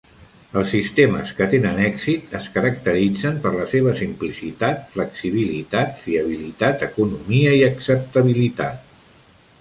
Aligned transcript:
Els 0.59 0.69
sistemes 0.75 1.33
que 1.39 1.47
tenen 1.51 1.81
èxit 1.87 2.33
es 2.39 2.47
caracteritzen 2.55 3.37
per 3.45 3.51
la 3.57 3.67
seva 3.75 3.93
simplicitat, 4.01 4.81
flexibilitat, 4.95 5.93
fiabilitat, 6.07 6.87
economia 6.91 7.57
i 7.61 7.65
acceptabilitat. 7.71 8.95